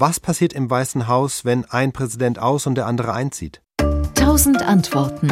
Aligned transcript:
Was 0.00 0.20
passiert 0.20 0.52
im 0.52 0.70
Weißen 0.70 1.08
Haus, 1.08 1.44
wenn 1.44 1.64
ein 1.64 1.90
Präsident 1.90 2.38
aus 2.38 2.68
und 2.68 2.76
der 2.76 2.86
andere 2.86 3.14
einzieht? 3.14 3.62
Tausend 4.14 4.62
Antworten. 4.62 5.28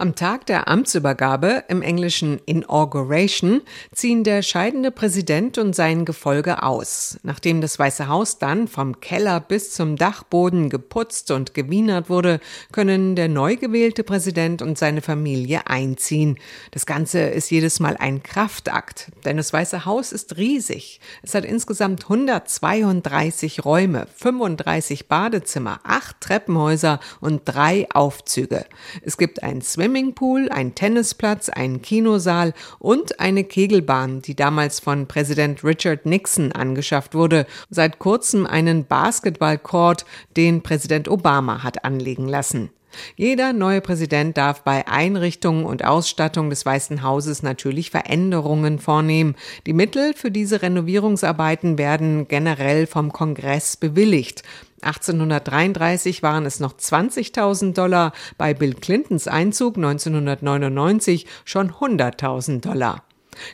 Am 0.00 0.14
Tag 0.14 0.46
der 0.46 0.68
Amtsübergabe, 0.68 1.64
im 1.66 1.82
englischen 1.82 2.38
Inauguration, 2.46 3.62
ziehen 3.92 4.22
der 4.22 4.42
scheidende 4.42 4.92
Präsident 4.92 5.58
und 5.58 5.74
sein 5.74 6.04
Gefolge 6.04 6.62
aus. 6.62 7.18
Nachdem 7.24 7.60
das 7.60 7.80
Weiße 7.80 8.06
Haus 8.06 8.38
dann 8.38 8.68
vom 8.68 9.00
Keller 9.00 9.40
bis 9.40 9.72
zum 9.72 9.96
Dachboden 9.96 10.70
geputzt 10.70 11.32
und 11.32 11.52
gewienert 11.52 12.08
wurde, 12.08 12.38
können 12.70 13.16
der 13.16 13.28
neu 13.28 13.56
gewählte 13.56 14.04
Präsident 14.04 14.62
und 14.62 14.78
seine 14.78 15.02
Familie 15.02 15.66
einziehen. 15.66 16.38
Das 16.70 16.86
Ganze 16.86 17.18
ist 17.18 17.50
jedes 17.50 17.80
Mal 17.80 17.96
ein 17.96 18.22
Kraftakt, 18.22 19.10
denn 19.24 19.36
das 19.36 19.52
Weiße 19.52 19.84
Haus 19.84 20.12
ist 20.12 20.36
riesig. 20.36 21.00
Es 21.24 21.34
hat 21.34 21.44
insgesamt 21.44 22.04
132 22.04 23.64
Räume, 23.64 24.06
35 24.14 25.08
Badezimmer, 25.08 25.80
acht 25.82 26.20
Treppenhäuser 26.20 27.00
und 27.20 27.42
drei 27.46 27.88
Aufzüge. 27.92 28.64
Es 29.02 29.18
gibt 29.18 29.42
ein 29.42 29.60
Swim 29.60 29.87
Swimmingpool, 29.88 30.50
ein 30.50 30.74
Tennisplatz, 30.74 31.48
ein 31.48 31.80
Kinosaal 31.80 32.52
und 32.78 33.20
eine 33.20 33.42
Kegelbahn, 33.42 34.20
die 34.20 34.36
damals 34.36 34.80
von 34.80 35.08
Präsident 35.08 35.64
Richard 35.64 36.04
Nixon 36.04 36.52
angeschafft 36.52 37.14
wurde, 37.14 37.46
seit 37.70 37.98
kurzem 37.98 38.46
einen 38.46 38.84
Basketballcourt, 38.84 40.04
den 40.36 40.62
Präsident 40.62 41.08
Obama 41.08 41.62
hat 41.62 41.86
anlegen 41.86 42.28
lassen. 42.28 42.68
Jeder 43.16 43.52
neue 43.52 43.80
Präsident 43.80 44.36
darf 44.36 44.62
bei 44.62 44.86
Einrichtungen 44.86 45.64
und 45.64 45.84
Ausstattung 45.84 46.50
des 46.50 46.64
Weißen 46.64 47.02
Hauses 47.02 47.42
natürlich 47.42 47.90
Veränderungen 47.90 48.78
vornehmen. 48.78 49.36
Die 49.66 49.72
Mittel 49.72 50.14
für 50.14 50.30
diese 50.30 50.62
Renovierungsarbeiten 50.62 51.78
werden 51.78 52.28
generell 52.28 52.86
vom 52.86 53.12
Kongress 53.12 53.76
bewilligt. 53.76 54.42
1833 54.82 56.22
waren 56.22 56.46
es 56.46 56.60
noch 56.60 56.74
20.000 56.74 57.74
Dollar, 57.74 58.12
bei 58.36 58.54
Bill 58.54 58.74
Clintons 58.74 59.26
Einzug 59.26 59.76
1999 59.76 61.26
schon 61.44 61.72
100.000 61.72 62.60
Dollar. 62.60 63.02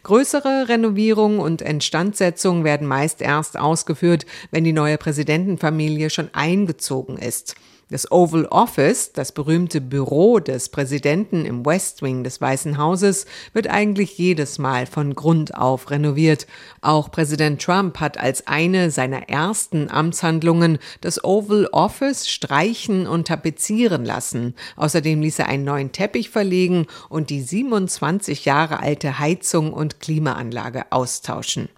Größere 0.02 0.68
Renovierungen 0.68 1.40
und 1.40 1.62
Instandsetzungen 1.62 2.64
werden 2.64 2.86
meist 2.86 3.20
erst 3.20 3.58
ausgeführt, 3.58 4.26
wenn 4.50 4.64
die 4.64 4.72
neue 4.72 4.98
Präsidentenfamilie 4.98 6.10
schon 6.10 6.30
eingezogen 6.32 7.18
ist. 7.18 7.54
Das 7.90 8.10
Oval 8.10 8.46
Office, 8.46 9.12
das 9.12 9.32
berühmte 9.32 9.82
Büro 9.82 10.38
des 10.38 10.70
Präsidenten 10.70 11.44
im 11.44 11.66
West 11.66 12.00
Wing 12.00 12.24
des 12.24 12.40
Weißen 12.40 12.78
Hauses, 12.78 13.26
wird 13.52 13.68
eigentlich 13.68 14.16
jedes 14.16 14.58
Mal 14.58 14.86
von 14.86 15.14
Grund 15.14 15.54
auf 15.54 15.90
renoviert. 15.90 16.46
Auch 16.80 17.10
Präsident 17.10 17.60
Trump 17.60 18.00
hat 18.00 18.16
als 18.18 18.46
eine 18.46 18.90
seiner 18.90 19.28
ersten 19.28 19.90
Amtshandlungen 19.90 20.78
das 21.02 21.22
Oval 21.22 21.68
Office 21.72 22.26
streichen 22.26 23.06
und 23.06 23.28
tapezieren 23.28 24.06
lassen. 24.06 24.54
Außerdem 24.76 25.20
ließ 25.20 25.40
er 25.40 25.48
einen 25.48 25.64
neuen 25.64 25.92
Teppich 25.92 26.30
verlegen 26.30 26.86
und 27.10 27.28
die 27.28 27.42
27 27.42 28.46
Jahre 28.46 28.80
alte 28.80 29.18
Heizung 29.18 29.74
und 29.74 30.00
Klimaanlage 30.00 30.90
austauschen. 30.90 31.68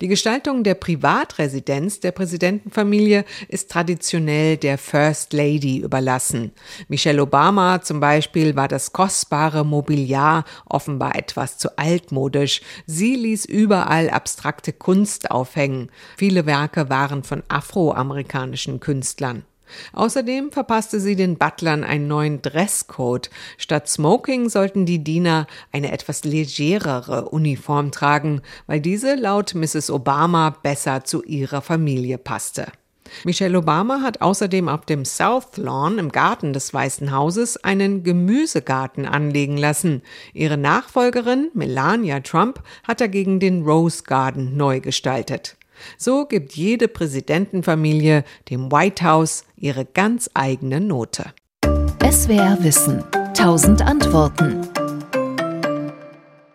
Die 0.00 0.08
Gestaltung 0.08 0.62
der 0.62 0.74
Privatresidenz 0.74 2.00
der 2.00 2.12
Präsidentenfamilie 2.12 3.24
ist 3.48 3.70
traditionell 3.70 4.56
der 4.56 4.78
First 4.78 5.32
Lady 5.32 5.78
überlassen. 5.78 6.52
Michelle 6.88 7.22
Obama 7.22 7.82
zum 7.82 8.00
Beispiel 8.00 8.56
war 8.56 8.68
das 8.68 8.92
kostbare 8.92 9.64
Mobiliar 9.64 10.44
offenbar 10.66 11.16
etwas 11.16 11.58
zu 11.58 11.78
altmodisch. 11.78 12.60
Sie 12.86 13.14
ließ 13.14 13.44
überall 13.44 14.10
abstrakte 14.10 14.72
Kunst 14.72 15.30
aufhängen. 15.30 15.90
Viele 16.16 16.46
Werke 16.46 16.90
waren 16.90 17.22
von 17.22 17.42
afroamerikanischen 17.48 18.80
Künstlern. 18.80 19.44
Außerdem 19.92 20.52
verpasste 20.52 21.00
sie 21.00 21.16
den 21.16 21.38
Butlern 21.38 21.84
einen 21.84 22.08
neuen 22.08 22.42
Dresscode. 22.42 23.30
Statt 23.58 23.88
Smoking 23.88 24.48
sollten 24.48 24.86
die 24.86 25.02
Diener 25.02 25.46
eine 25.72 25.92
etwas 25.92 26.24
legerere 26.24 27.28
Uniform 27.30 27.90
tragen, 27.90 28.42
weil 28.66 28.80
diese 28.80 29.14
laut 29.14 29.54
Mrs. 29.54 29.90
Obama 29.90 30.50
besser 30.50 31.04
zu 31.04 31.22
ihrer 31.22 31.62
Familie 31.62 32.18
passte. 32.18 32.66
Michelle 33.24 33.58
Obama 33.58 34.00
hat 34.02 34.20
außerdem 34.20 34.68
auf 34.68 34.84
dem 34.84 35.04
South 35.04 35.56
Lawn 35.56 35.98
im 35.98 36.10
Garten 36.10 36.52
des 36.52 36.72
Weißen 36.72 37.12
Hauses 37.12 37.56
einen 37.62 38.02
Gemüsegarten 38.02 39.06
anlegen 39.06 39.56
lassen. 39.56 40.02
Ihre 40.32 40.56
Nachfolgerin 40.56 41.50
Melania 41.54 42.20
Trump 42.20 42.62
hat 42.86 43.00
dagegen 43.00 43.40
den 43.40 43.62
Rose 43.62 44.02
Garden 44.04 44.56
neu 44.56 44.80
gestaltet. 44.80 45.56
So 45.98 46.26
gibt 46.26 46.54
jede 46.54 46.88
Präsidentenfamilie 46.88 48.24
dem 48.50 48.70
White 48.72 49.04
House 49.04 49.44
ihre 49.56 49.84
ganz 49.84 50.30
eigene 50.34 50.80
Note. 50.80 51.32
SWR 52.02 52.58
Wissen. 52.60 53.04
Tausend 53.34 53.82
Antworten. 53.82 54.75